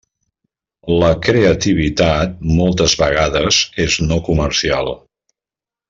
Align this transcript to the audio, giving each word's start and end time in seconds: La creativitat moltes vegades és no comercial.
La 1.01 1.09
creativitat 1.27 2.33
moltes 2.61 2.97
vegades 3.03 3.61
és 3.87 3.99
no 4.09 4.19
comercial. 4.31 4.95